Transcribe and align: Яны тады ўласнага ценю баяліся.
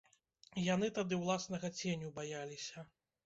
Яны 0.67 0.87
тады 0.95 1.19
ўласнага 1.25 1.71
ценю 1.81 2.09
баяліся. 2.17 2.87